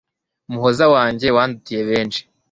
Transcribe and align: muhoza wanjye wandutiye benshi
muhoza 0.51 0.85
wanjye 0.95 1.27
wandutiye 1.35 1.81
benshi 1.89 2.21